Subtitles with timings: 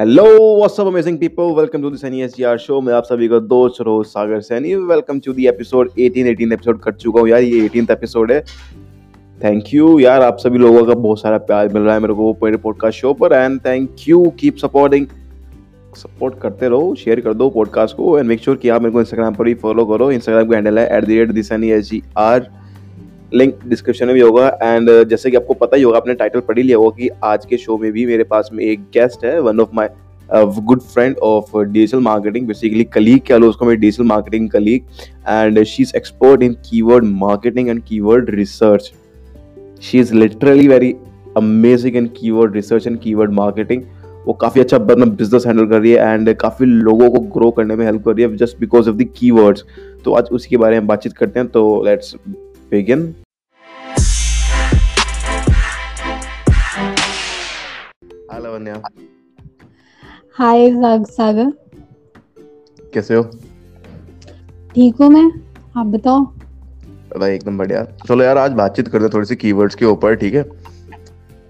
[0.00, 3.38] Hello what's up amazing people welcome to the Sunny SGR show मैं आप सभी का
[3.38, 4.74] दोस्त रोज Sagar Saini.
[4.74, 8.40] Welcome to the episode 18 18 episode कर चुका हूँ यार, ये 18th एपिसोड है।
[9.44, 12.36] थैंक यू यार, आप सभी लोगों का बहुत सारा प्यार मिल रहा है मेरे को
[12.42, 15.06] मेरे पॉडकास्ट शो पर। And thank you keep supporting
[15.96, 19.00] support करते रहो शेयर कर दो पॉडकास्ट को। एंड मेक श्योर कि आप मेरे को
[19.00, 22.02] इंस्टाग्राम पर भी फॉलो करो। इंस्टाग्राम का हैंडल है at the rate the Sunny S G
[22.18, 22.50] R
[23.34, 26.40] link description में भी होगा। एंड uh, जैसे कि आपको पता ही होगा आपने टाइटल
[26.40, 29.40] पढ़ लिया होगा कि आज के शो में भी मेरे पास में एक गेस्ट है
[29.40, 29.88] one of my
[30.32, 34.82] good friend of digital marketing basically colleague कह लो उसको मेरी digital marketing colleague
[35.28, 38.92] and she is expert in keyword marketing and keyword research
[39.82, 40.94] she is literally very
[41.36, 43.82] amazing in keyword research and keyword marketing
[44.26, 47.76] वो काफ़ी अच्छा अपना business handle कर रही है एंड काफ़ी लोगों को ग्रो करने
[47.76, 49.64] में हेल्प कर रही है just because of the keywords
[50.04, 52.14] तो आज उसी के बारे में बातचीत करते हैं तो let's
[52.70, 53.02] begin.
[58.30, 58.80] Hi Lavanya
[60.38, 60.70] hi
[61.10, 61.52] Sagar
[62.94, 63.22] कैसे हो?
[64.74, 65.30] ठीक हूँ मैं।
[65.80, 66.24] आप बताओ।
[67.16, 70.34] अरे एकदम बढ़िया। चलो यार आज बातचीत करते हैं थोड़ी सी कीवर्ड्स के ऊपर ठीक
[70.34, 70.42] है?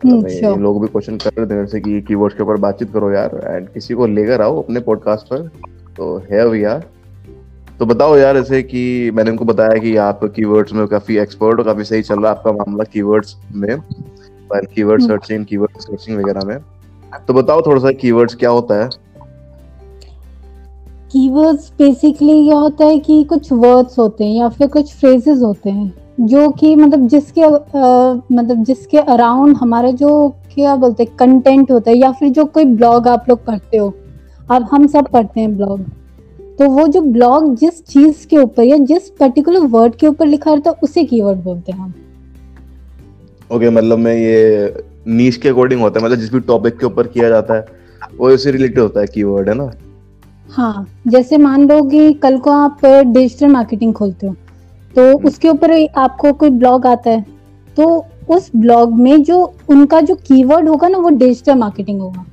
[0.05, 3.69] हम्म, लोग भी क्वेश्चन कर रहे थे कि कीवर्ड्स के ऊपर बातचीत करो यार। एंड
[3.69, 5.49] किसी को लेकर आओ अपने पॉडकास्ट पर
[5.97, 6.79] तो है भैया
[7.79, 11.65] तो बताओ यार ऐसे कि मैंने उनको बताया कि आप कीवर्ड्स में काफ़ी एक्सपर्ट हो
[11.65, 13.77] काफ़ी सही चल रहा है आपका मामला कीवर्ड्स में
[14.75, 16.59] कीवर्ड सर्चिंग कीवर्ड सर्चिंग वगैरह में।
[17.27, 18.89] तो बताओ थोड़ा सा कीवर्ड्स क्या होता है?
[21.13, 25.71] कीवर्ड्स बेसिकली क्या होता है कि कुछ वर्ड्स होते हैं या फिर कुछ फ्रेजेस होते
[25.71, 27.49] हैं जो कि मतलब जिसके आ,
[28.33, 32.65] मतलब जिसके अराउंड हमारे जो क्या बोलते हैं कंटेंट होता है या फिर जो कोई
[32.65, 33.93] ब्लॉग आप लोग करते हो।
[34.51, 35.85] अब हम सब करते हैं ब्लॉग
[36.59, 40.53] तो वो जो ब्लॉग जिस चीज़ के ऊपर या जिस पर्टिकुलर वर्ड के ऊपर लिखा
[40.53, 41.95] रहता है उसे कीवर्ड बोलते हैं हम।
[43.51, 46.87] ओके okay, मतलब मैं ये नीश के अकॉर्डिंग होता है मतलब जिस भी टॉपिक के
[46.87, 47.65] ऊपर किया जाता है
[48.19, 49.71] वो इससे रिलेटेड होता है कीवर्ड है ना?
[50.49, 54.35] हाँ जैसे मान लो कि कल को आप डिजिटल मार्केटिंग खोलते हो
[54.95, 57.25] तो हम्म। उसके ऊपर आपको कोई ब्लॉग आता है
[57.77, 59.39] तो उस ब्लॉग में जो
[59.69, 62.25] उनका जो कीवर्ड होगा ना वो डिजिटल मार्केटिंग होगा।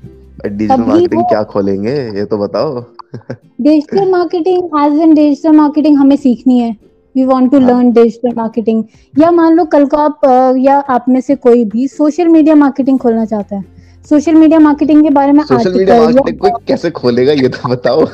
[0.46, 1.96] डिजिटल मार्केटिंग क्या खोलेंगे?
[2.18, 2.80] ये तो बताओ।
[3.16, 6.72] Digital marketing as an digital marketing हमें सीखनी है।
[7.16, 8.84] We want to learn digital marketing
[9.14, 10.20] या मान लो कल को आप
[10.60, 13.64] या आप में से कोई भी सोशल मीडिया मार्केटिंग खोलना चाहता है।
[14.06, 18.08] सोशल मीडिया मार्केटिंग के बारे में सोशल मीडिया मार्केटिंग कोई कैसे खोलेगा ये तो बताओ।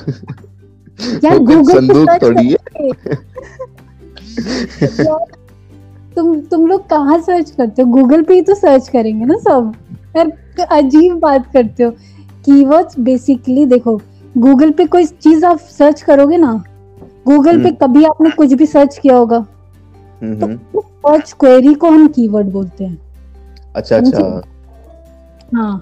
[1.24, 2.58] यार गूगल संदूक थोड़ी है।
[6.16, 7.92] तुम तुम लोग कहाँ सर्च करते हो?
[7.92, 9.74] गूगल पे ही तो सर्च करेंगे ना सब।
[10.18, 10.32] यार
[10.72, 11.92] अजीब बात करते हो।
[12.46, 13.96] कीवर्ड्स बेसिकली देखो
[14.38, 16.52] गूगल पे कोई चीज़ आप सर्च करोगे ना
[17.28, 19.40] गूगल पे हम्म। कभी आपने कुछ भी सर्च किया होगा
[20.24, 22.98] तो सर्च क्वेरी को हम कीवर्ड बोलते हैं।
[23.76, 24.42] अच्छा अच्छा।
[25.56, 25.78] हाँ।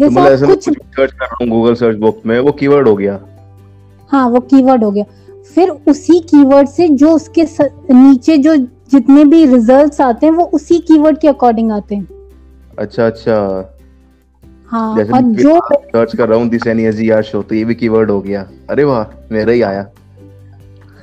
[0.00, 2.94] तो जैसे तो कुछ सर्च कर रहा हूँ गूगल सर्च बॉक्स में वो कीवर्ड हो
[2.96, 3.18] गया।
[4.10, 5.04] हाँ वो कीवर्ड हो गया।
[5.54, 7.68] फिर उसी कीवर्ड से जो उसके स...
[7.90, 12.08] नीचे जो जितने भी रिजल्ट्स आते हैं वो उसी कीवर्ड के अकॉर्डिंग आते हैं।
[12.78, 13.36] अच्छा अच्छा।
[14.72, 17.74] हाँ जैसे और जो सर्च कर रहा हूँ दिस एनी एस शो तो ये भी
[17.74, 19.82] कीवर्ड हो गया। अरे वाह मेरा ही आया।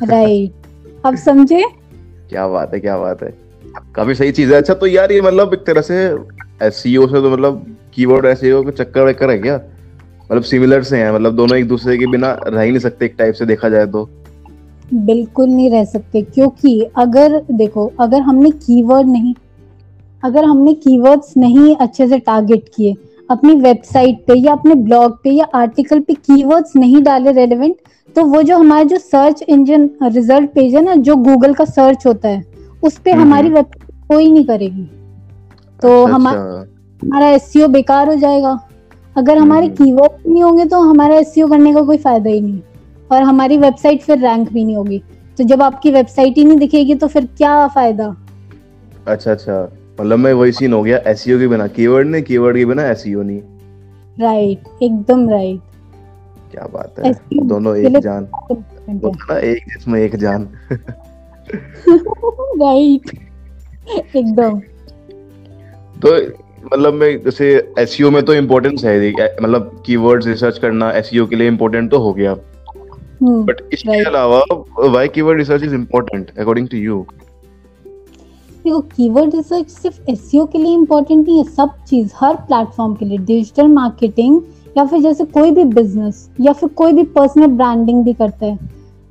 [0.03, 1.63] राइट अब समझे?
[2.29, 3.33] क्या बात है क्या बात है।
[3.95, 5.97] काफ़ी सही चीज़ है। अच्छा तो यार ये मतलब एक तरह से
[6.63, 7.65] एसईओ से तो मतलब
[7.95, 9.55] कीवर्ड एसईओ का चक्कर वेक्कर है क्या?
[10.31, 13.15] मतलब सिमिलर से हैं मतलब दोनों एक दूसरे के बिना रह ही नहीं सकते एक
[13.19, 14.09] टाइप से देखा जाए तो।
[14.93, 19.33] बिल्कुल नहीं रह सकते क्योंकि अगर देखो अगर हमने कीवर्ड नहीं
[20.23, 22.93] अगर हमने कीवर्ड्स नहीं अच्छे से टारगेट किए
[23.29, 27.75] अपनी वेबसाइट पे या अपने ब्लॉग पे या आर्टिकल पे कीवर्ड्स नहीं डाले रेलेवेंट
[28.15, 32.05] तो वो जो हमारा जो सर्च इंजन रिज़ल्ट पेज है ना जो गूगल का सर्च
[32.07, 32.43] होता है
[32.83, 34.83] उस पे हम्म, हमारी वेबसाइट हम्म। कोई नहीं करेगी।
[35.81, 38.59] तो अच्छा, हमारा अच्छा। हमारा एस बेकार हो जाएगा।
[39.17, 42.61] अगर हमारे कीवर्ड हम्म, नहीं होंगे तो हमारा एस करने का कोई फ़ायदा ही नहीं।
[43.11, 45.01] और हमारी वेबसाइट फिर रैंक भी नहीं होगी।
[45.37, 48.15] तो जब आपकी वेबसाइट ही नहीं दिखेगी तो फिर क्या फ़ायदा?
[49.07, 52.57] अच्छा अच्छा। मतलब मैं वही सीन हो गया एसईओ e के बिना। कीवर्ड नहीं कीवर्ड
[52.57, 53.41] के बिना एसईओ e नहीं।
[54.19, 55.61] राइट एकदम राइट
[56.51, 57.13] क्या बात है?
[57.47, 58.27] दोनों एक जान।
[58.89, 60.47] ना एक जिसमें एक जान।
[62.61, 63.11] राइट
[64.15, 64.59] एकदम।
[65.95, 66.15] तो
[66.65, 68.97] मतलब मैं जैसे एसईओ e में तो इम्पोर्टेंस है
[69.41, 72.35] मतलब कीवर्ड्स रिसर्च करना एसईओ के लिए इम्पोर्टेंट तो हो गया।
[73.23, 74.41] बट hmm, इसके अलावा
[74.79, 77.05] why keyword research is important according to you
[78.63, 83.05] देखो कीवर्ड रिसर्च सिर्फ़ एस के लिए इम्पोर्टेंट नहीं है सब चीज़ हर प्लेटफॉर्म के
[83.05, 84.41] लिए डिजिटल मार्केटिंग
[84.77, 88.59] या फिर जैसे कोई भी बिज़नेस या फिर कोई भी पर्सनल ब्रांडिंग भी करता है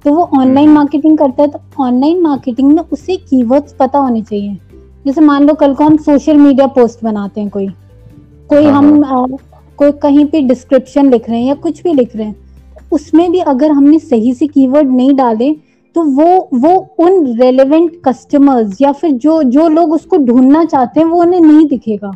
[0.04, 4.58] तो वो ऑनलाइन मार्केटिंग। करता है तो ऑनलाइन मार्केटिंग में उसे कीवर्ड्स पता होने चाहिए
[5.06, 7.68] जैसे मान लो कल को हम सोशल मीडिया पोस्ट बनाते हैं कोई
[8.48, 9.26] कोई हाँ, हम हाँ।
[9.76, 12.36] कोई कहीं पे डिस्क्रिप्शन लिख रहे हैं या कुछ भी लिख रहे हैं
[12.92, 15.56] उसमें भी अगर हमने सही से कीवर्ड नहीं डाले
[15.96, 21.06] तो वो वो उन रेलेवेंट कस्टमर्स या फिर जो जो लोग उसको ढूंढना चाहते हैं
[21.06, 22.10] वो उन्हें नहीं दिखेगा।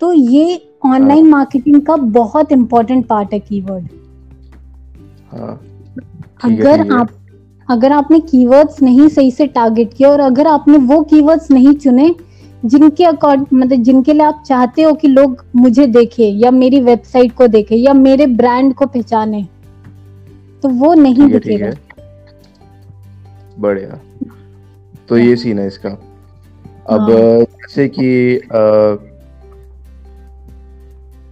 [0.00, 3.88] तो ये ऑनलाइन मार्केटिंग का बहुत इंपॉर्टेंट पार्ट है कीवर्ड
[5.32, 5.60] हाँ
[6.44, 7.10] है, अगर है। आप
[7.68, 12.14] अगर आपने कीवर्ड्स नहीं सही से टारगेट किया और अगर आपने वो कीवर्ड्स नहीं चुने
[12.64, 17.32] जिनके अकॉर्ड मतलब जिनके लिए आप चाहते हो कि लोग मुझे देखें या मेरी वेबसाइट
[17.32, 19.46] को देखें या मेरे ब्रांड को पहचाने
[20.62, 21.81] तो वो नहीं है दिखेगा है।
[23.58, 24.00] बढ़िया।
[25.08, 25.88] तो ये सीन है इसका।
[26.88, 28.06] अब हाँ। जैसे कि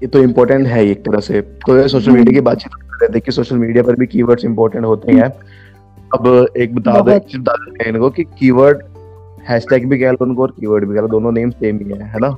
[0.02, 3.14] ये तो इम्पोर्टेंट है एक तरह से। तो ये सोशल। मीडिया की बातचीत कर रहे
[3.14, 5.28] थे कि सोशल मीडिया पर भी कीवर्ड्स इम्पोर्टेंट होते हैं।
[6.14, 8.82] अब एक बता दो बता देते हैं इनको कि कीवर्ड
[9.48, 12.04] हैशटैग भी कह लो उनको और कीवर्ड भी कह लो दोनों नेम सेम ही है
[12.04, 12.36] है ना?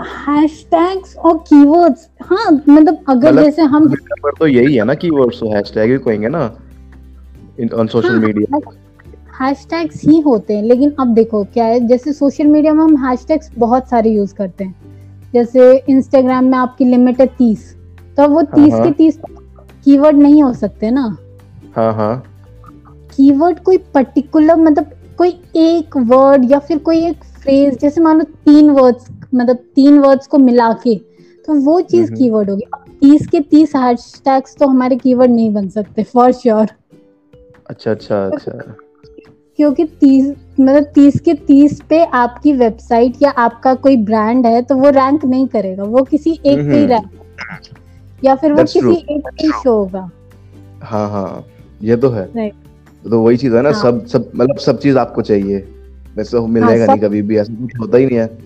[0.00, 3.88] हैशटैग्स और कीवर्ड्स हाँ मतलब अगर मतलब जैसे हम
[4.22, 6.46] पर तो यही है ना कीवर्ड्स तो हैशटैग भी कहेंगे ना।
[7.74, 8.58] ऑन सोशल मीडिया
[9.40, 13.50] हैशटैग्स ही होते हैं लेकिन अब देखो क्या है जैसे सोशल मीडिया में हम हैशटैग्स
[13.58, 14.74] बहुत सारे यूज़ करते हैं।
[15.32, 17.74] जैसे इंस्टाग्राम में आपकी लिमिट है तीस
[18.16, 19.18] तो वो तीस हाँ। के तीस
[19.84, 21.04] कीवर्ड नहीं हो सकते ना।
[21.76, 22.22] हाँ हाँ।
[23.16, 28.24] कीवर्ड कोई पर्टिकुलर मतलब कोई एक वर्ड या फिर कोई एक फ्रेज जैसे मान लो
[28.24, 30.94] तीन वर्ड्स मतलब तीन वर्ड्स को मिला के
[31.48, 32.64] तो वो चीज़ हम्म। कीवर्ड होगी।
[33.00, 36.66] तीस के तीस हैशटैग्स तो हमारे कीवर्ड नहीं बन सकते फॉर श्योर
[37.70, 38.52] अच्छा अच्छा अच्छा।
[39.56, 44.74] क्योंकि तीस मतलब तीस के तीस पे आपकी वेबसाइट या आपका कोई ब्रांड है तो
[44.74, 47.10] वो रैंक नहीं करेगा। वो किसी एक पे ही हम्म। रैंक
[48.24, 48.96] या फिर वो That's किसी true.
[48.96, 50.10] एक पे ही शो होगा।
[50.82, 51.44] हाँ हाँ।
[51.82, 52.54] ये तो है। Right.
[53.10, 55.68] तो वही चीज़ है ना हाँ। सब सब मतलब सब चीज़ आपको चाहिए।
[56.16, 58.38] वैसे वो मिलेगा सब- नहीं कभी भी ऐसा कुछ होता ही नहीं है।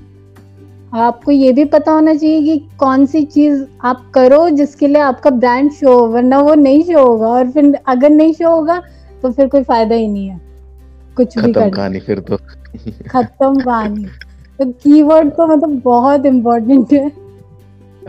[0.94, 5.30] आपको ये भी पता होना चाहिए कि कौन सी चीज़ आप करो जिसके लिए आपका
[5.30, 8.82] ब्रांड शो हो वरना वो नहीं शो होगा और फिर अगर नहीं शो होगा
[9.22, 10.40] तो फिर कोई फ़ायदा ही नहीं है।
[11.16, 12.36] कुछ भी खत्म कर। कहानी फिर तो।
[13.08, 14.04] खत्म कहानी।
[14.58, 17.10] तो कीवर्ड तो मतलब बहुत इम्पोर्टेंट है।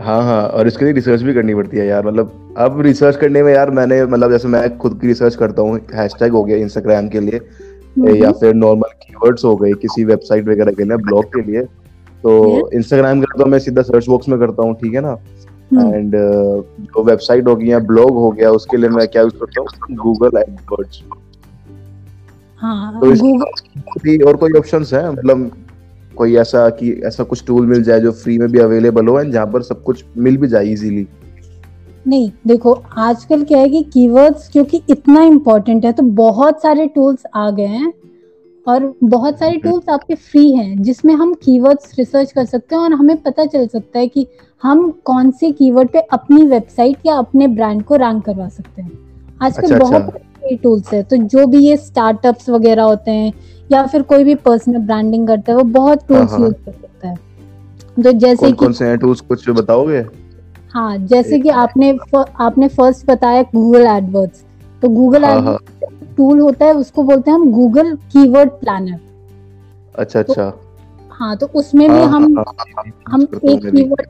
[0.00, 3.42] हाँ हाँ और इसके लिए रिसर्च भी करनी पड़ती है यार। मतलब अब रिसर्च करने
[3.42, 7.08] में यार मैंने मतलब जैसे मैं खुद की रिसर्च करता हूँ हैशटैग हो गया इंस्टाग्राम
[7.08, 7.40] के लिए
[8.16, 11.62] या फिर नॉर्मल कीवर्ड्स हो गए किसी वेबसाइट वगैरह के लिए ब्लॉग के लिए।
[12.22, 15.10] तो इंस्टाग्राम के तो मैं सीधा सर्च बॉक्स में करता हूँ ठीक है ना?
[15.10, 15.41] हम्म,
[15.74, 19.60] एंड जो वेबसाइट हो गई या ब्लॉग हो गया उसके लिए मैं क्या यूज़ करता
[19.60, 19.96] हूँ?
[19.96, 21.02] गूगल एडवर्ड्स
[22.60, 25.10] हाँ तो गूगल और कोई ऑप्शंस है?
[25.12, 25.50] मतलब
[26.16, 29.32] कोई ऐसा कि ऐसा कुछ टूल मिल जाए जो फ्री में भी अवेलेबल हो एंड
[29.32, 31.06] जहाँ पर सब कुछ मिल भी जाए इजीली
[32.08, 37.22] नहीं देखो आजकल क्या है कि कीवर्ड्स क्योंकि इतना इम्पोर्टेंट है तो बहुत सारे टूल्स
[37.34, 37.92] आ गए हैं।
[38.66, 42.82] और बहुत सारे हम्म। टूल्स आपके फ्री हैं जिसमें हम कीवर्ड्स रिसर्च कर सकते हैं
[42.82, 44.26] और हमें पता चल सकता है कि
[44.62, 48.90] हम कौन से कीवर्ड पे अपनी वेबसाइट या अपने ब्रांड को रैंक करवा सकते हैं
[49.42, 53.32] आजकल अच्छा, अच्छा। बहुत फ्री टूल्स है तो जो भी ये स्टार्टअप्स वगैरह होते हैं
[53.70, 57.08] या फिर कोई भी पर्सनल ब्रांडिंग करता है वो बहुत टूल्स हाँ। यूज़ कर सकता
[57.08, 57.16] है
[57.96, 60.04] तो जैसे कौन कि कौन से हैं टूल्स कुछ बताओगे
[60.74, 64.44] हाँ जैसे कि आपने आपने फ़र्स्ट बताया गूगल एडवर्ड्स
[64.82, 65.71] तो गूगल हाँ, एडवर्ड्स
[66.16, 68.98] टूल होता है उसको बोलते हैं हम गूगल कीवर्ड प्लानर
[69.94, 70.52] अच्छा अच्छा।
[71.10, 74.06] हाँ तो उसमें भी हाँ, हम हाँ, हाँ, हम एक मैं भी। कीवर्ड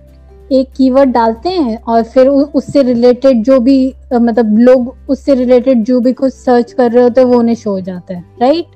[0.52, 6.00] एक कीवर्ड डालते हैं और फिर उससे रिलेटेड जो भी मतलब लोग उससे रिलेटेड जो
[6.00, 8.66] भी कुछ सर्च कर रहे होते हैं वो उन्हें शो हो जाता है राइट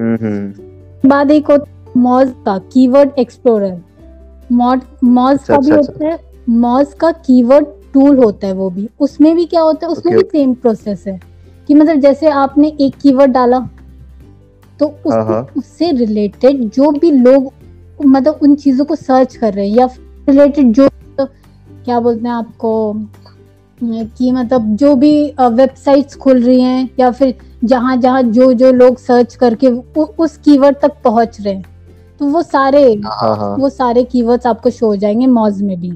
[0.00, 3.80] हम्म हम्म। बाद एक होता मॉज का कीवर्ड एक्सप्लोरर
[4.52, 8.70] मॉज मॉज अच्छा, का भी अच्छा, होता है मॉज का कीवर्ड टूल होता है वो
[8.70, 10.24] भी। उसमें भी क्या होता है उसमें Okay.
[10.24, 11.20] भी सेम प्रोसेस है।
[11.68, 13.58] कि मतलब जैसे आपने एक कीवर्ड डाला
[14.80, 17.52] तो हाँ, उसको हाँ। उससे रिलेटेड जो भी लोग
[18.06, 19.88] मतलब उन चीज़ों को सर्च कर रहे हैं या
[20.28, 20.88] रिलेटेड जो
[21.20, 22.92] क्या बोलते हैं आपको
[23.80, 28.98] कि मतलब जो भी वेबसाइट्स खुल रही हैं या फिर जहाँ जहाँ जो जो लोग
[28.98, 29.82] सर्च करके उ,
[30.18, 31.64] उस कीवर्ड तक पहुँच रहे हैं
[32.18, 35.92] तो वो सारे हाँ हाँ वो सारे कीवर्ड्स आपको शो हो जाएँगे मॉज में भी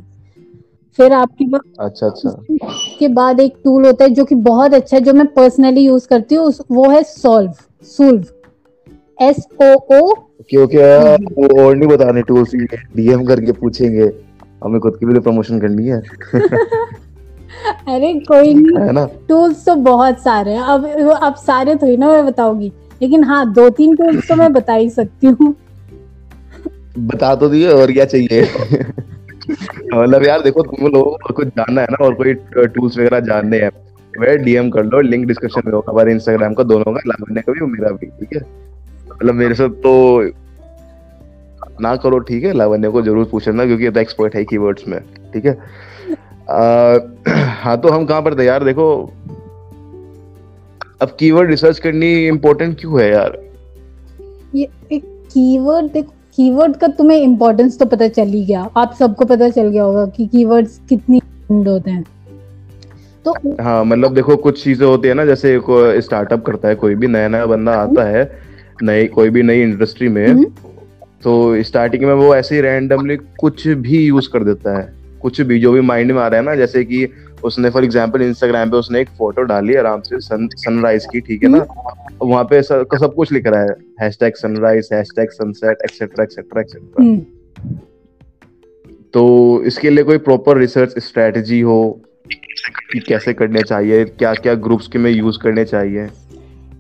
[0.99, 2.43] फिर आपके पास अच्छा अच्छा।
[2.99, 6.09] के बाद एक टूल होता है जो कि बहुत अच्छा है जो मैं पर्सनली यूज़
[6.09, 7.53] करती हूँ वो है सॉल्व
[7.83, 8.25] सुल्व
[9.23, 10.11] एस ओ ओ
[10.63, 12.55] ओके वो और नहीं बताने टूल्स
[12.97, 14.13] डीएम करके पूछेंगे।
[14.65, 16.03] हमें खुद की भी प्रमोशन करनी है।
[17.89, 19.09] अरे कोई नहीं। है ना?
[19.29, 20.85] टूल्स तो बहुत सारे हैं। अब
[21.23, 24.91] अब सारे थोड़ी ना मैं बताऊँगी। लेकिन हाँ दो तीन टूल्स तो मैं बता ही
[24.91, 25.55] सकती हूँ।
[26.99, 28.49] बता तो दिए और क्या चाहिए?
[29.51, 32.35] मतलब यार देखो तुम लोगों को कुछ जानना है ना और कोई
[32.67, 33.71] टूल्स वगैरह जानने हैं,
[34.15, 37.53] वह डीएम कर लो लिंक डिस्क्रिप्शन में होगा हमारे इंस्टाग्राम का, दोनों का लावण्य का
[37.53, 38.43] भी मेरा भी, ठीक है?
[39.13, 40.23] मतलब मेरे से तो
[41.81, 42.53] ना करो, ठीक है?
[42.53, 45.01] लावण्य को ज़रूर पूछना क्योंकि ये तो एक्सपर्ट है कीवर्ड्स में,
[45.35, 45.59] ठीक है?
[47.63, 48.65] हाँ तो हम कहाँ पर थे यार?
[48.65, 48.89] देखो,
[51.03, 53.39] अब कीवर्ड रिसर्च करनी इम्पोर्टेंट क्यों है यार?
[54.55, 59.25] ये एक कीवर्ड देखो कीवर्ड का तुम्हें इम्पोर्टेंस तो पता चल ही गया। आप सबको
[59.25, 62.05] पता चल गया होगा कि कीवर्ड्स कितनी होते हैं।
[63.25, 65.59] तो हाँ मतलब देखो कुछ चीज़ें होती है ना जैसे
[66.01, 68.23] स्टार्टअप करता है कोई भी नया नया बंदा आता है
[68.83, 70.45] नई कोई भी नई इंडस्ट्री में हम्म।
[71.25, 74.93] तो स्टार्टिंग में वो ऐसे ही रैंडमली कुछ भी यूज़ कर देता है।
[75.23, 77.05] कुछ भी जो भी माइंड में आ रहा है ना जैसे कि
[77.45, 81.43] उसने फॉर एग्ज़ाम्पल इंस्टाग्राम पे उसने एक फ़ोटो डाली आराम से सन सनराइज की ठीक
[81.45, 81.65] है ना।
[82.23, 87.15] वहाँ पे सब, सब कुछ लिख रहा है। Hashtag sunrise hashtag sunset etcetera etcetera etcetera
[89.15, 91.81] तो इसके लिए कोई प्रॉपर रिसर्च स्ट्रेटजी हो
[92.93, 96.09] कि कैसे करने चाहिए क्या क्या ग्रुप्स के में यूज़ करने चाहिए?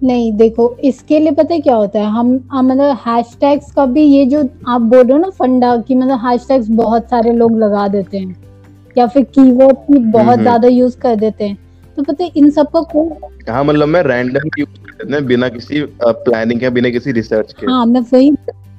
[0.02, 2.06] नहीं देखो इसके लिए पता है क्या होता है?
[2.06, 6.26] हम मतलब हैशटैग्स का भी ये जो आप बोल रहे हो ना फंडा कि मतलब
[6.26, 8.47] हैशटैग्स बहुत सारे लोग लगा देते हैं।
[8.96, 11.56] या फिर कीवर्ड भी बहुत। ज़्यादा यूज़ कर देते हैं
[11.96, 15.26] तो पता है इन सब का कोई हाँ मतलब मैं रैंडम यूज़ कर देते हैं
[15.26, 18.30] बिना किसी प्लानिंग के बिना किसी रिसर्च के हाँ मैं वही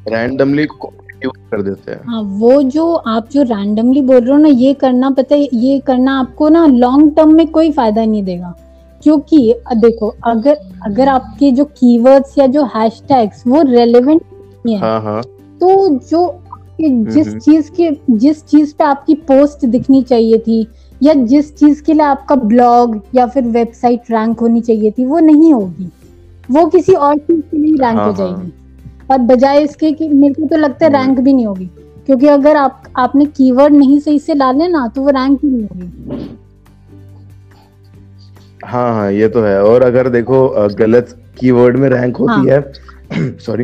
[0.09, 0.63] रैंडमली
[1.23, 4.73] यूज़ कर देते हैं हाँ वो जो आप जो रैंडमली बोल रहे हो ना ये
[4.73, 8.53] करना पता है ये करना आपको ना लॉन्ग टर्म में कोई फ़ायदा नहीं देगा
[9.03, 9.37] क्योंकि
[9.77, 14.21] देखो अगर अगर आपके जो कीवर्ड्स या जो हैशटैग्स वो रेलेवेंट
[14.65, 15.21] नहीं है हाँ, हाँ.
[15.61, 16.25] तो जो
[16.81, 20.67] जिस चीज़ के जिस चीज़ पे आपकी पोस्ट दिखनी चाहिए थी
[21.01, 25.19] या जिस चीज़ के लिए आपका ब्लॉग या फिर वेबसाइट रैंक होनी चाहिए थी वो
[25.19, 25.89] नहीं होगी।
[26.50, 28.51] वो किसी और चीज़ के लिए रैंक हाँ, हो हाँ। जाएगी।
[29.12, 31.65] और बजाय इसके कि मेरे को तो लगता है रैंक भी नहीं होगी
[32.05, 35.63] क्योंकि अगर आप आपने कीवर्ड नहीं सही से डाले ना तो वो रैंक ही नहीं
[35.63, 36.27] होगी।
[38.65, 42.62] हाँ हाँ ये तो है। और अगर देखो गलत कीवर्ड में रैंक होती हाँ.
[43.12, 43.63] है सॉरी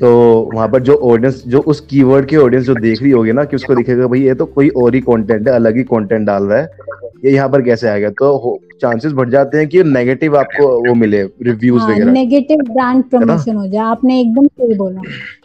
[0.00, 0.08] तो
[0.54, 3.56] वहाँ पर जो ऑडियंस जो उस कीवर्ड की ऑडियंस जो देख रही होगी ना कि
[3.56, 6.58] उसको दिखेगा भाई ये तो कोई और ही कंटेंट है अलग ही कंटेंट डाल रहा
[6.58, 6.70] है।
[7.24, 8.10] ये यहाँ पर कैसे आएगा?
[8.10, 13.02] तो चांसेस बढ़ जाते हैं कि नेगेटिव आपको वो मिले रिव्यूज़ हाँ, वगैरह। नेगेटिव ब्रांड
[13.04, 15.00] प्रमोशन हो जाए। आपने एकदम सही बोला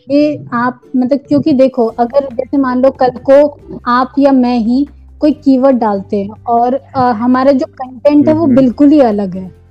[0.10, 4.86] ये आप मतलब क्योंकि देखो अगर जैसे मान लो कल को आप या मैं ही
[5.20, 9.63] कोई कीवर्ड डालते हैं और आ, हमारा जो कंटेंट है वो। बिल्कुल ही अलग है।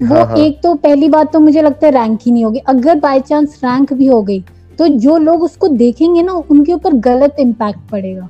[0.00, 0.36] वो हाँ, हाँ.
[0.38, 3.60] एक तो पहली बात तो मुझे लगता है रैंक ही नहीं होगी। अगर बाय चांस
[3.64, 4.40] रैंक भी हो गई
[4.78, 8.28] तो जो लोग उसको देखेंगे ना उनके ऊपर गलत इम्पैक्ट पड़ेगा।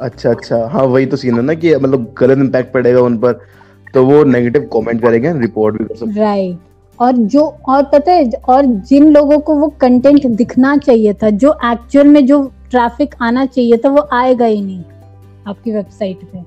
[0.00, 3.32] अच्छा अच्छा। हाँ वही तो सीन है ना कि मतलब गलत इम्पैक्ट पड़ेगा उन पर
[3.94, 6.58] तो वो नेगेटिव कमेंट करेंगे रिपोर्ट भी कर सकते राइट
[6.98, 11.52] और जो और पता है और जिन लोगों को वो कंटेंट दिखना चाहिए था जो
[11.64, 14.82] एक्चुअल में जो ट्रैफ़िक आना चाहिए था वो आएगा ही नहीं
[15.48, 16.38] आपकी वेबसाइट पे।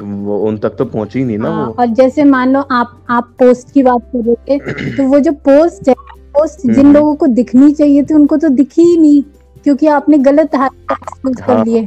[0.00, 2.98] वो उन तक तो पहुँची ही नहीं ना हाँ, वो। और जैसे मान लो आप
[3.10, 5.94] आप पोस्ट की बात कर रहे थे तो वो जो पोस्ट है
[6.34, 9.22] पोस्ट जिन। लोगों को दिखनी चाहिए थी उनको तो दिखी ही नहीं
[9.64, 11.86] क्योंकि आपने गलत हाथ कर। लिए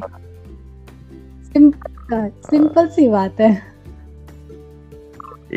[1.53, 3.51] सिंपल सिंपल सी बात है।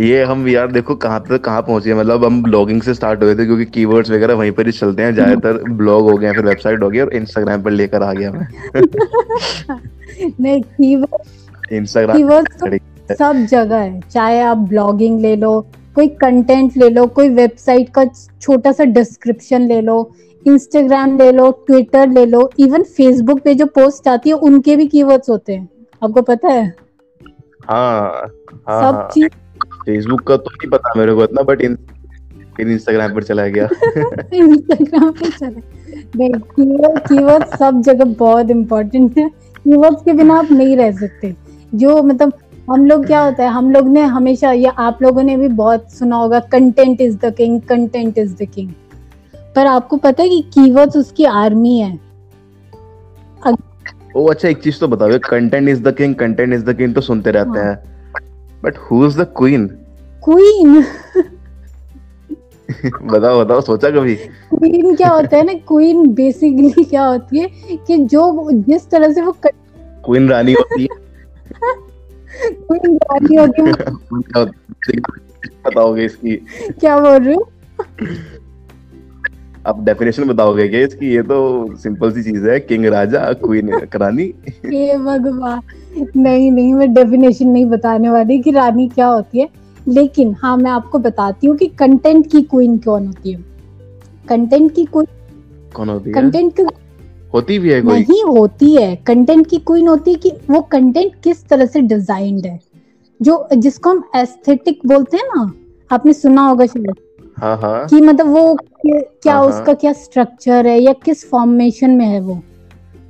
[0.01, 3.45] ये हम यार देखो कहाँ पे कहाँ पहुँचे मतलब हम ब्लॉगिंग से स्टार्ट हुए थे
[3.47, 6.91] क्योंकि कीवर्ड्स वगैरह वहीं पर ही चलते हैं ज़्यादातर ब्लॉग हो गया फिर वेबसाइट हो
[6.91, 8.47] गया और इंस्टाग्राम पर लेकर आ गया मैं।
[10.41, 12.77] नहीं कीवर्ड इंस्टाग्राम
[13.15, 18.05] सब जगह है। चाहे आप ब्लॉगिंग ले लो कोई कंटेंट ले लो कोई वेबसाइट का
[18.41, 20.11] छोटा सा डिस्क्रिप्शन ले लो
[20.47, 24.87] इंस्टाग्राम ले लो ट्विटर ले लो इवन फेसबुक पे जो पोस्ट आती है उनके भी
[24.87, 25.69] कीवर्ड्स होते हैं।
[26.05, 26.75] आपको पता है?
[27.69, 28.31] हाँ,
[28.69, 29.29] हाँ सब हाँ। चीज़
[29.75, 31.79] फेसबुक का तो नहीं पता मेरे को इतना बट इन
[32.57, 33.65] फिर इंस्टाग्राम पर चला गया।
[34.35, 35.61] इंस्टाग्राम पर चला।
[36.39, 39.29] कीवर्ड कीवर्ड सब जगह बहुत इम्पोर्टेंट है।
[39.65, 42.33] कीवर्ड्स के बिना आप नहीं रह सकते। जो मतलब
[42.71, 45.93] हम लोग क्या होता है हम लोग ने हमेशा या आप लोगों ने भी बहुत
[45.93, 48.71] सुना होगा content is the king content is the king
[49.57, 51.99] पर आपको पता है कि कीवर्ड्स उसकी आर्मी है।
[54.17, 57.01] ओ अच्छा एक चीज़ तो बताओ content is the king content is the king तो
[57.01, 57.67] सुनते रहते हाँ.
[57.67, 57.77] हैं।
[58.65, 59.67] But who is the queen
[60.23, 60.85] queen
[63.05, 64.15] बताओ बताओ सोचा कभी?
[64.15, 69.23] क्वीन क्या होता है ना क्वीन बेसिकली क्या होती है कि जो जिस तरह से
[69.23, 71.05] वो क्वीन रानी होती है।
[71.53, 74.45] क्वीन रानी होती है
[75.67, 76.37] बताओगे इसकी?
[76.81, 77.49] क्या बोल रहे हो?
[79.67, 81.15] आप डेफिनेशन बताओगे क्या इसकी?
[81.15, 84.25] ये तो सिंपल सी चीज़ है किंग राजा क्वीन रानी।
[84.73, 85.61] ये भगवान।
[86.17, 89.49] नहीं नहीं मैं डेफिनेशन नहीं बताने वाली कि रानी क्या होती है।
[89.89, 93.45] लेकिन हाँ मैं आपको बताती हूँ कि कंटेंट की क्वीन कौन होती है।
[94.29, 95.07] कंटेंट की क्वीन
[95.75, 96.15] कौन होती है?
[96.15, 96.63] कंटेंट की
[97.37, 98.01] होती भी है कोई?
[98.01, 102.47] नहीं होती है। कंटेंट की क्वीन होती है कि वो कंटेंट किस तरह से डिजाइंड
[102.47, 102.61] है।
[103.23, 105.53] जो जिसको हम एस्थेटिक बोलते हैं ना
[105.91, 106.95] आपने सुना होगा शायद।
[107.39, 111.91] हाँ हाँ। कि मतलब वो क्या हाँ, हाँ। उसका क्या स्ट्रक्चर है या किस फॉर्मेशन
[111.91, 112.41] में है वो।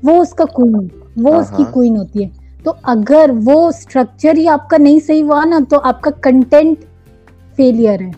[0.04, 2.30] वो उसका क्वीन वो हाँ, उसकी हाँ। क्वीन होती है।
[2.64, 6.78] तो अगर वो स्ट्रक्चर ही आपका नहीं सही हुआ ना तो आपका कंटेंट
[7.56, 8.14] फेलियर है।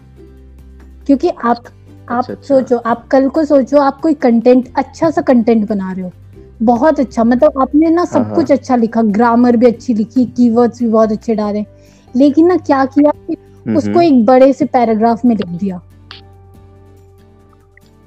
[1.07, 1.65] क्योंकि आप
[2.11, 5.93] आप अच्छा, अच्छा। सोचो आप कल को सोचो आप कोई कंटेंट अच्छा सा कंटेंट बना
[5.93, 6.13] रहे हो
[6.63, 10.83] बहुत अच्छा मतलब आपने ना सब हाँ, कुछ अच्छा लिखा ग्रामर भी अच्छी लिखी कीवर्ड्स
[10.83, 11.65] भी बहुत अच्छे डाले
[12.15, 13.37] लेकिन ना क्या किया कि
[13.67, 15.81] हम्म, उसको एक बड़े से पैराग्राफ में लिख दिया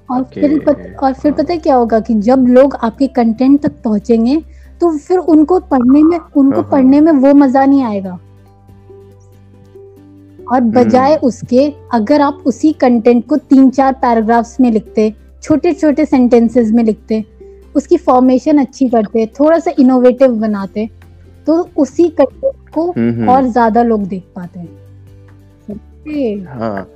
[0.09, 0.41] और Okay.
[0.41, 4.35] फिर पत, और फिर पता है क्या होगा कि जब लोग आपके कंटेंट तक पहुँचेंगे
[4.81, 8.17] तो फिर उनको पढ़ने में उनको हाँ, हाँ। पढ़ने में वो मज़ा नहीं आएगा
[10.51, 15.73] और बजाय हम्म। उसके अगर आप उसी कंटेंट को तीन चार पैराग्राफ्स में लिखते छोटे
[15.73, 17.23] छोटे सेंटेंसेस में लिखते
[17.75, 20.89] उसकी फॉर्मेशन अच्छी करते थोड़ा सा इनोवेटिव बनाते
[21.47, 22.87] तो उसी कंटेंट को।
[23.31, 26.87] और ज़्यादा लोग देख पाते हैं हाँ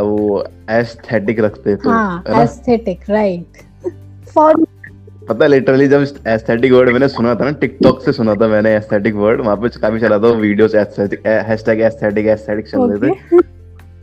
[0.00, 3.62] वो एस्थेटिक रखते तो हाँ एस्थेटिक राइट
[4.28, 4.64] फॉर
[5.28, 8.74] पता है लिटरली जब एस्थेटिक वर्ड मैंने सुना था ना टिकटॉक से सुना था मैंने
[8.76, 13.40] एस्थेटिक वर्ड वहाँ पे काफ़ी चला था videos aesthetic hashtag aesthetic aesthetic चल रहे थे।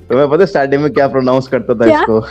[0.10, 2.26] तो मैं पता स्टार्टिंग में क्या प्रोनाउंस करता था इसको?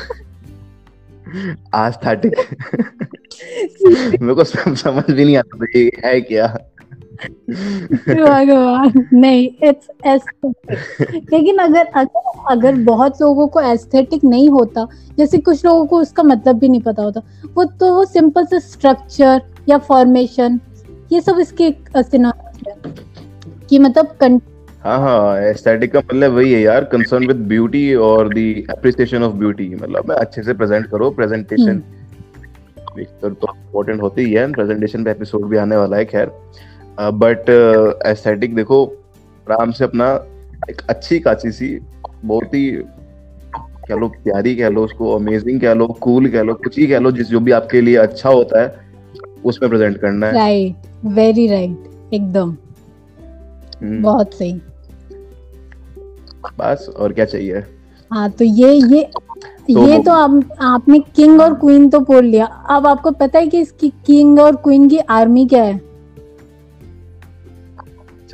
[1.74, 2.32] आस्थेटिक
[4.22, 6.46] मेरे को समझ भी नहीं आता था ये है क्या।
[8.10, 14.88] भगवान नहीं इट्स एस्थेटिक लेकिन अगर अगर अगर बहुत लोगों को एस्थेटिक नहीं होता
[15.18, 17.22] जैसे कुछ लोगों को उसका मतलब भी नहीं पता होता
[17.54, 20.60] वो तो वो सिंपल से स्ट्रक्चर या फॉर्मेशन
[21.12, 21.70] ये सब इसके
[23.68, 24.40] कि मतलब कं-
[24.84, 29.32] हाँ हाँ एस्थेटिक का मतलब वही है यार कंसर्न विद ब्यूटी और द एप्रिसिएशन ऑफ़
[29.32, 31.82] ब्यूटी मतलब अच्छे से प्रेजेंट करो प्रेजेंटेशन
[32.98, 36.30] तो इम्पोर्टेंट होती है प्रेजेंटेशन पे एपिसोड भी आने वाला है खैर।
[37.00, 37.50] बट
[38.06, 38.84] एस्थेटिक देखो
[39.46, 40.12] आराम से अपना
[40.70, 41.78] एक अच्छी काची सी
[42.24, 42.70] बहुत ही
[43.88, 46.98] कह लो प्यारी कह लो उसको अमेजिंग कह लो कूल कह लो कुछ ही कह
[46.98, 48.74] लो जिस जो भी आपके लिए अच्छा होता है
[49.44, 52.56] उसमें प्रेजेंट करना है। राइट वेरी राइट एकदम।
[53.82, 54.52] हम्म, बहुत सही।
[56.58, 57.62] बस और क्या चाहिए?
[58.10, 59.02] हाँ तो ये ये
[59.68, 63.46] तो ये तो आप, आपने किंग और क्वीन तो बोल लिया। अब आपको पता है
[63.46, 65.80] कि इसकी किंग और क्वीन की आर्मी क्या है?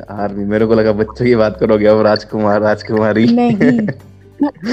[0.01, 3.87] आर्मी मेरे को लगा बच्चों की बात करोगे अब राजकुमार राजकुमारी। नहीं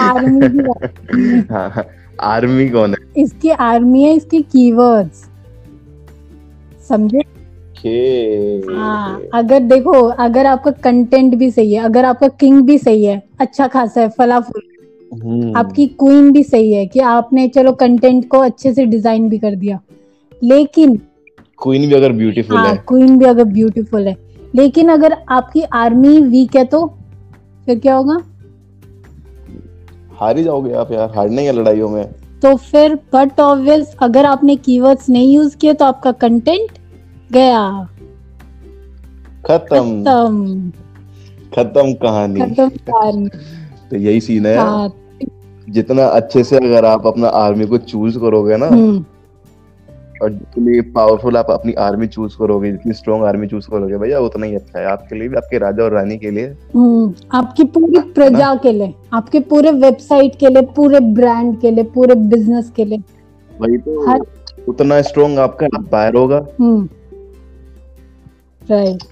[0.01, 0.47] आर्मी
[1.51, 1.83] है।
[2.23, 3.21] आर्मी कौन है?
[3.23, 5.23] इसकी आर्मी है इसके कीवर्ड्स
[6.89, 7.21] समझे?
[8.67, 13.21] हाँ अगर देखो अगर आपका कंटेंट भी सही है अगर आपका किंग भी सही है
[13.39, 14.61] अच्छा खासा है फलाफुल।
[15.13, 19.37] हम्म, आपकी क्वीन भी सही है कि आपने चलो कंटेंट को अच्छे से डिज़ाइन भी
[19.39, 19.79] कर दिया।
[20.43, 20.95] लेकिन
[21.61, 24.15] क्वीन भी अगर ब्यूटीफुल हाँ है। क्वीन भी अगर ब्यूटीफुल है
[24.55, 26.97] लेकिन अगर आपकी आर्मी वीक है तो
[27.65, 28.17] फिर क्या होगा?
[30.19, 34.55] हार ही जाओगे आप यार हारने है लड़ाइयों में। तो फिर बट ऑब्वियस अगर आपने
[34.55, 36.69] कीवर्ड्स नहीं यूज़ किए तो आपका कंटेंट
[37.31, 37.87] गया।
[39.45, 40.71] खत्म। खत्म।
[41.55, 43.29] खत्म कहानी। खत्म कहानी।
[43.89, 44.93] तो यही सीन है। हाँ,
[45.69, 49.05] जितना अच्छे से अगर आप अपना आर्मी को चूज़ करोगे ना हम्म,
[50.23, 54.45] और जितनी पावरफुल आप अपनी आर्मी चूज़ करोगे जितनी स्ट्रॉन्ग आर्मी चूज़ करोगे भैया उतना
[54.45, 57.99] ही अच्छा है। आपके लिए भी आपके राजा और रानी के लिए। हम्म, आपकी पूरी
[57.99, 62.85] प्रजा के लिए आपके पूरे वेबसाइट के लिए पूरे ब्रांड के लिए पूरे बिज़नेस के
[62.85, 62.97] लिए।
[63.61, 64.25] वही तो हर-
[64.67, 66.89] उतना स्ट्रॉन्ग आपका एम्पायर होगा। हम्म
[68.71, 69.03] राइट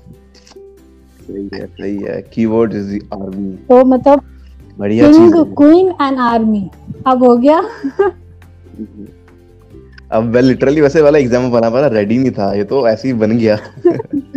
[1.27, 4.21] सही है सही है। कीवर्ड इज़ द आर्मी तो मतलब
[4.79, 6.69] बढ़िया चीज़ क्वीन एंड आर्मी
[7.07, 7.63] अब हो गया।
[10.13, 13.13] अब मैं लिटरली वैसे वाला एग्ज़ाम बना पा रेडी नहीं था ये तो ऐसे ही
[13.15, 13.57] बन गया।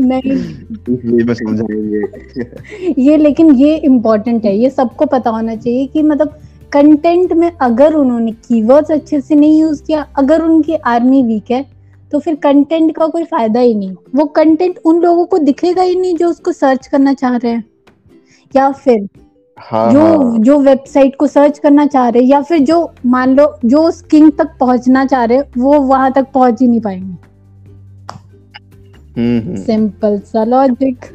[0.01, 6.03] नहीं। इसलिए मैं समझाएँगे ये। लेकिन ये इम्पोर्टेंट है ये सबको पता होना चाहिए कि
[6.03, 6.39] मतलब
[6.73, 11.65] कंटेंट में अगर उन्होंने कीवर्ड्स अच्छे से नहीं यूज़ किया अगर उनकी आर्मी वीक है
[12.13, 15.95] तो फिर कंटेंट का कोई फ़ायदा ही नहीं। वो कंटेंट उन लोगों को दिखेगा ही
[15.97, 17.65] नहीं जो उसको सर्च करना चाह रहे हैं।
[18.55, 19.09] या फिर
[19.59, 23.47] हाँ जो हाँ। जो वेबसाइट को सर्च करना चाह रहे या फिर जो मान लो
[23.65, 27.17] जो उस किंग तक पहुँचना चाह रहे वो वहाँ तक पहुँच ही नहीं पाएँगे।
[29.17, 31.07] हम्म हम्म। सिंपल सा लॉजिक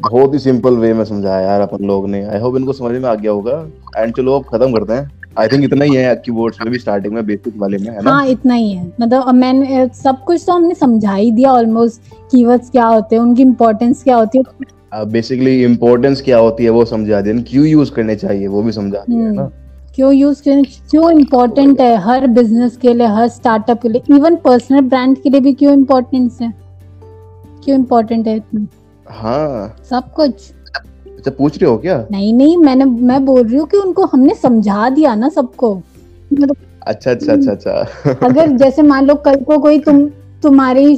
[0.00, 3.08] बहुत ही सिंपल वे में समझाया यार अपन लोग ने। आई होप इनको समझ में
[3.08, 3.64] आ गया होगा।
[3.96, 7.14] एंड चलो अब खत्म करते हैं। आई थिंक इतना ही है कीबोर्ड्स में भी स्टार्टिंग
[7.14, 8.10] में बेसिक वाले में है ना?
[8.10, 12.70] हाँ इतना ही है। मतलब मैंने सब कुछ तो हमने समझा ही दिया ऑलमोस्ट कीवर्ड्स
[12.70, 14.44] क्या होते हैं उनकी इम्पोर्टेंस क्या होती है।
[14.94, 19.04] बेसिकली इम्पोर्टेंस क्या होती है वो समझा दिया क्यों यूज़ करने चाहिए वो भी समझा
[19.10, 19.50] दिया है ना।
[19.94, 24.02] क्यों यूज़ करें क्यों इम्पोर्टेंट है हर बिज़नेस के लिए हर स्टार्टअप के लिए?
[24.10, 26.52] इवन पर्सनल ब्रांड के लिए भी क्यों इम्पोर्टेंस है?
[27.64, 28.66] क्यों इम्पोर्टेंट है इतना?
[29.06, 30.50] हाँ। सब कुछ।
[31.06, 32.06] अच्छा पूछ रहे हो क्या?
[32.10, 35.74] नहीं नहीं मैंने मैं बोल रही हूँ कि उनको हमने समझा दिया ना सबको।
[36.32, 40.08] मतलब अच्छा अच्छा अच्छा अच्छा। अगर जैसे मान लो कल को कोई तुम
[40.42, 40.96] तुम्हारी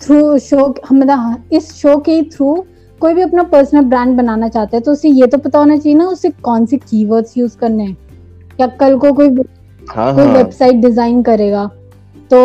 [0.00, 2.64] थ्रू शो मतलब इस शो के थ्रू
[3.02, 5.98] कोई भी अपना पर्सनल ब्रांड बनाना चाहता है तो उसे ये तो पता होना चाहिए
[5.98, 7.96] ना उसे कौन से कीवर्ड्स यूज़ करने हैं।
[8.60, 9.28] या कल को कोई
[9.82, 11.66] हाँ कोई हाँ। वेबसाइट डिज़ाइन करेगा
[12.30, 12.38] तो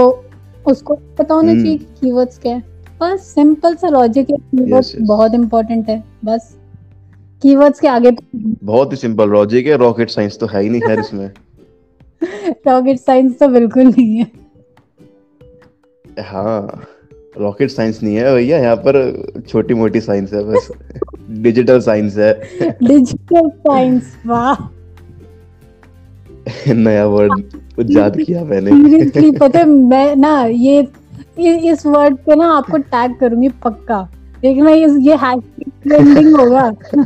[0.65, 2.63] उसको पता होना हम्म। चाहिए कीवर्ड्स क्या है।
[3.01, 6.55] बस सिंपल सा लॉजिक है कीवर्ड्स बहुत इंपॉर्टेंट है बस।
[7.41, 10.99] कीवर्ड्स के आगे बहुत ही सिंपल लॉजिक है रॉकेट साइंस तो है ही नहीं खैर
[10.99, 11.29] इसमें।
[12.67, 14.31] रॉकेट साइंस तो बिल्कुल नहीं है।
[16.23, 16.85] हाँ।
[17.41, 20.69] रॉकेट साइंस नहीं है भैया यहाँ पर छोटी मोटी साइंस है बस
[21.30, 22.34] डिजिटल साइंस है।
[22.84, 24.67] डिजिटल साइंस वाह।
[26.73, 30.88] नया वर्ड याद किया मैंने। पता है मैं ना ये
[31.71, 34.02] इस वर्ड पे ना आपको टैग करूँगी पक्का।
[34.41, 36.65] देखना ये ये हैशटैग ट्रेंडिंग होगा।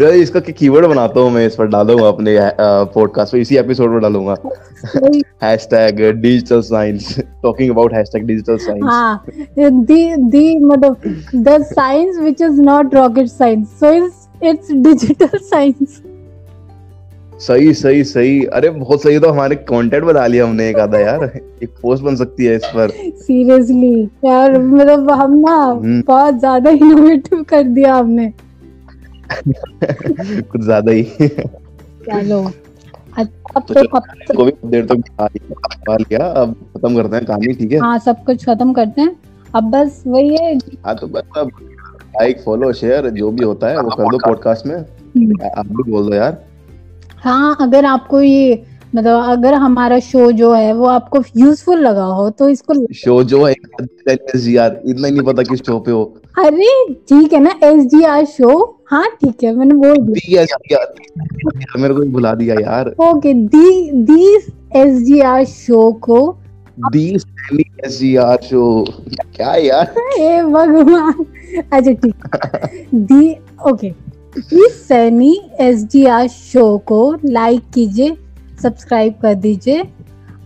[0.00, 2.36] यार, इसका कीवर्ड बनाता हूँ मैं इस पर डालूँगा अपने
[2.94, 4.34] पॉडकास्ट पे इसी एपिसोड में डालूँगा।
[5.42, 9.24] वही, hashtag digital science talking about hashtag digital science हाँ
[9.58, 10.96] दी दी मतलब
[11.34, 16.02] the science which is not rocket science so it's it's digital science
[17.40, 21.24] सही सही सही। अरे बहुत सही तो हमारे कंटेंट बना लिया हमने एक आधा यार।
[21.62, 26.70] एक पोस्ट बन सकती है इस पर। सीरियसली यार मतलब हम ना हम्म। बहुत ज़्यादा
[26.70, 28.32] इनोवेटिव कर दिया हमने।
[30.42, 32.50] कुछ ज़्यादा ही। चलो।
[33.18, 33.26] अब
[33.58, 37.52] तो तो अब तो को भी देर तक तो लिया, अब खत्म करते हैं कहानी
[37.54, 37.78] ठीक है?
[37.78, 39.16] हाँ सब कुछ खत्म करते हैं।
[39.54, 41.50] अब बस वही है हाँ तो बस अब
[42.14, 46.08] लाइक फॉलो शेयर जो भी होता है वो कर दो पॉडकास्ट में। आप भी बोल
[46.08, 46.42] दो यार।
[47.16, 48.54] हाँ अगर आपको ये
[48.94, 53.44] मतलब अगर हमारा शो जो है वो आपको यूजफुल लगा हो तो इसको शो जो
[53.44, 56.02] है यार इतना ही नहीं पता किस शो पे हो।
[56.38, 56.68] अरे
[57.08, 58.52] ठीक है ना एस डी आर शो
[58.90, 60.44] हाँ ठीक है मैंने बोल दिया।
[61.78, 64.34] मेरे को भुला दिया यार। ओके दी दी
[64.76, 66.20] एस डी आर शो को।
[66.92, 68.84] दी सैनी एसजीआर शो
[69.36, 69.94] क्या यार?
[70.18, 71.24] हे भगवान।
[71.72, 72.14] अच्छा ठीक
[72.94, 73.36] दी
[73.70, 73.88] ओके
[74.56, 78.16] इस Saini S D R show को लाइक कीजिए।
[78.62, 79.82] सब्सक्राइब कर दीजिए।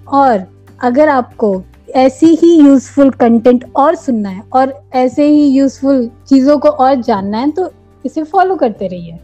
[0.08, 0.44] और
[0.84, 1.62] अगर आपको
[1.96, 7.38] ऐसी ही यूजफुल कंटेंट और सुनना है और ऐसे ही यूजफुल चीज़ों को और जानना
[7.38, 7.70] है तो
[8.04, 9.18] इसे फॉलो करते रहिए।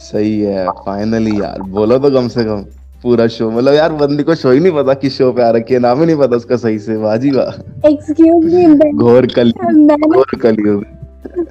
[0.00, 2.64] सही है फाइनली यार बोलो तो कम से कम
[3.02, 5.74] पूरा शो मतलब यार बंदी को शो ही नहीं पता किस शो पे आ रखी
[5.74, 9.96] है नाम ही नहीं पता उसका सही से बाजी वाह। एक्सक्यूज मी घोर कल मैं
[9.96, 10.84] ना घोर कलयुग।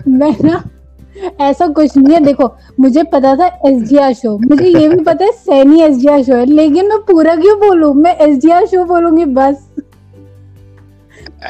[0.10, 0.63] मैं ना
[1.42, 2.50] ऐसा कुछ नहीं है। देखो
[2.80, 6.08] मुझे पता था एस डी आर शो मुझे ये भी पता है Saini S D
[6.08, 7.94] R show है। लेकिन मैं पूरा क्यों बोलूँ?
[7.96, 9.68] मैं एस डी आर शो बोलूँगी बस।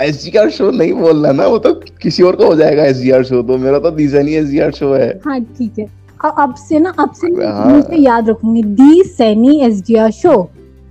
[0.02, 3.24] एस डी आर शो नहीं बोलना ना वो तो किसी और का हो जाएगा एसजीआर
[3.24, 5.86] शो तो मेरा तो दीजानी एसजीआर शो है। हाँ ठीक है।
[6.26, 10.34] अब से ना अब से हाँ। मुझे याद रखूँगी दी Saini S D R show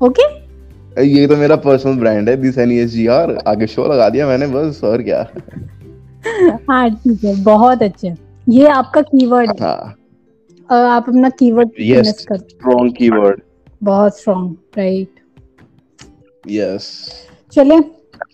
[0.00, 0.24] okay?
[1.02, 5.02] ये तो मेरा पर्सनल ब्रांड है दीजानी एसजीआर आगे शो लगा दिया मैंने बस और
[5.02, 5.26] क्या।
[6.70, 8.14] हाँ ठीक है बहुत अच्छे।
[8.48, 9.94] ये आपका कीवर्ड है। हाँ।
[10.70, 13.40] अ, आप अपना कीवर्ड कर स्ट्रॉन्ग कीवर्ड
[13.82, 15.20] बहुत स्ट्रॉन्ग राइट
[16.50, 16.88] यस
[17.52, 17.80] चलिए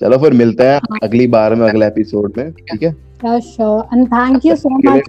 [0.01, 3.40] चलो फिर मिलते हैं हाँ। अगली बार में अगले एपिसोड में ठीक है?
[3.40, 5.03] Sure and thank you so much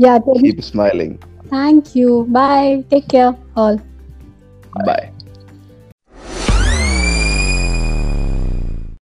[0.00, 1.14] या keep smiling
[1.52, 3.78] thank you bye take care all
[4.86, 5.10] bye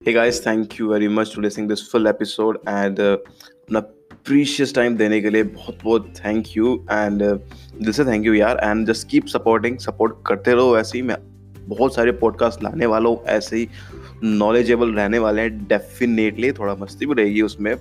[0.06, 2.56] Hey guys, thank you very much to listening this full episode.
[2.66, 3.18] And uh,
[3.62, 3.81] अपना
[4.27, 8.61] प्रीशियस टाइम देने के लिए बहुत बहुत थैंक यू एंड दिल से thank you यार
[8.64, 11.16] and just keep supporting support करते रहो ऐसे ही। मैं
[11.68, 13.68] बहुत सारे पॉडकास्ट लाने वाला हूँ, ऐसे ही
[14.25, 17.75] नॉलेजेबल रहने वाले हैं डेफिनेटली थोड़ा मस्ती भी रहेगी उसमें।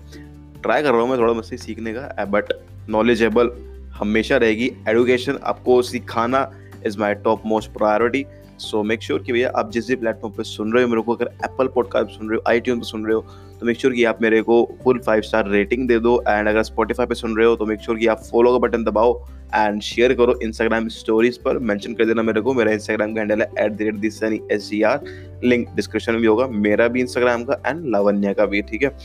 [0.64, 2.54] ट्राई कर रहा हूँ मैं थोड़ा मस्ती सीखने का बट
[2.90, 3.52] नॉलेजेबल
[3.94, 6.50] हमेशा रहेगी। एडुकेशन आपको सिखाना
[6.86, 8.26] is my top most priority
[8.62, 11.16] so make sure कि भैया आप जिस भी प्लेटफॉर्म पर सुन रहे हो, मेरे को
[11.16, 13.26] अगर एप्पल पॉडकास्ट सुन रहे हो आई पे सुन रहे हो
[13.60, 16.64] तो मेक श्योर कि आप मेरे को फुल फाइव स्टार रेटिंग दे दो। एंड अगर
[16.64, 19.14] स्पॉटीफाई पे सुन रहे हो तो मेक श्योर कि आप फॉलो का बटन दबाओ
[19.56, 23.42] एंड शेयर करो इंस्टाग्राम स्टोरीज पर। मेंशन कर देना मेरे को। मेरा इंस्टाग्राम का हैंडल
[23.42, 25.00] है at the rate this Sunny S R
[25.44, 28.98] link description में भी होगा। मेरा भी इंस्टाग्राम का एंड लावण्या का भी, ठीक है?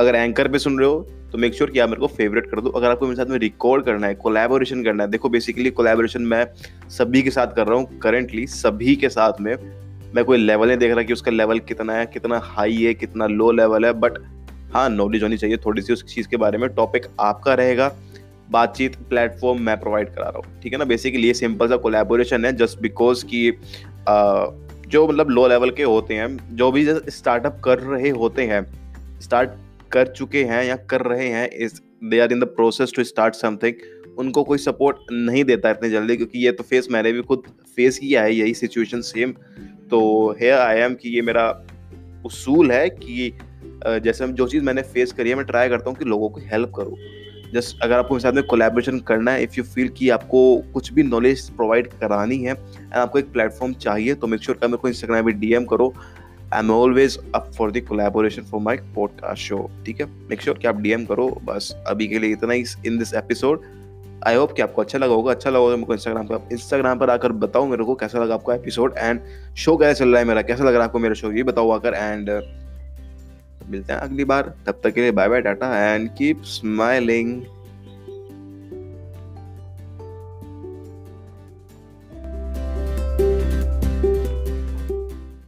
[0.00, 2.46] अगर एंकर पे सुन रहे हो तो मेक श्योर sure कि आप मेरे को फेवरेट
[2.46, 5.70] कर दो। अगर आपको मेरे साथ में रिकॉर्ड करना है कोलैबोरेशन करना है देखो बेसिकली
[5.70, 6.46] कोलैबोरेशन मैं
[6.88, 9.54] सभी के साथ कर रहा हूँ करेंटली सभी के साथ में
[10.14, 13.26] मैं कोई लेवल नहीं देख रहा कि उसका लेवल कितना है कितना हाई है कितना
[13.26, 14.18] लो लेवल है बट
[14.74, 17.92] हाँ नॉलेज होनी चाहिए थोड़ी सी उस चीज़ के बारे में। टॉपिक आपका रहेगा
[18.50, 20.84] बातचीत प्लेटफॉर्म मैं प्रोवाइड करा रहा हूँ ठीक है ना?
[20.84, 23.48] बेसिकली ये सिंपल सा कोलैबोरेशन है जस्ट बिकॉज़ कि
[24.08, 24.46] अ,
[24.88, 28.66] जो मतलब लो लेवल के होते हैं जो भी स्टार्टअप कर रहे होते हैं
[29.20, 29.50] स्टार्ट
[29.92, 33.34] कर चुके हैं या कर रहे हैं, इस they are in the process to start
[33.34, 37.42] something उनको कोई सपोर्ट नहीं देता इतनी जल्दी, क्योंकि ये तो फेस मैंने भी खुद
[37.76, 39.32] फेस किया है, यही सिचुएशन सेम
[39.90, 41.48] तो है आई एम कि ये मेरा
[42.26, 43.32] उसूल है कि
[43.84, 46.72] जैसे जो चीज़ मैंने फेस करी है, मैं ट्राई करता हूँ कि लोगों को हेल्प
[46.76, 46.96] करूँ।
[47.54, 50.40] जस्ट अगर आपको मेरे साथ में कोलेबोरेशन करना है इफ़ यू फील कि आपको
[50.74, 54.68] कुछ भी नॉलेज प्रोवाइड करानी है एंड आपको एक प्लेटफॉर्म चाहिए तो मेक श्योर का
[54.68, 55.92] मेरे को इंस्टाग्राम पे डीएम करो।
[56.52, 60.06] I am always up for the collaboration for my podcast show ठीक है?
[60.06, 63.60] मेक श्योर कि आप डीएम करो, बस अभी के लिए इतना ही in this episode
[64.26, 66.98] I hope कि आपको अच्छा लगा होगा अच्छा लगा होगा मेरे को इंस्टाग्राम पर इंस्टाग्राम
[66.98, 69.20] पर आकर बताओ मेरे को कैसा लगा आपका एपिसोड एंड
[69.56, 71.70] शो कैसा चल रहा है मेरा, कैसा लग रहा है आपको मेरा शो ये बताओ
[71.70, 72.30] आकर एंड
[73.70, 74.54] मिलते हैं अगली बार.
[74.66, 77.42] तब तक के लिए bye bye tata and keep smiling